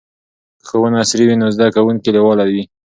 که 0.59 0.63
ښوونه 0.69 0.97
عصري 1.03 1.23
وي 1.27 1.35
نو 1.41 1.47
زده 1.55 1.67
کوونکي 1.75 2.09
لیواله 2.15 2.43
وي. 2.53 2.63